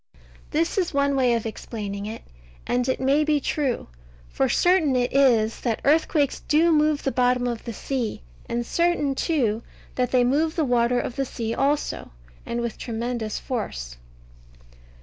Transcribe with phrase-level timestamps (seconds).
[0.49, 2.23] This is one way of explaining it,
[2.65, 3.85] and it may be true.
[4.29, 9.13] For certain it is, that earthquakes do move the bottom of the sea; and certain,
[9.13, 9.61] too,
[9.93, 12.09] that they move the water of the sea also,
[12.47, 13.97] and with tremendous force.